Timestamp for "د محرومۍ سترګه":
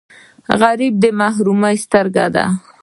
1.03-2.25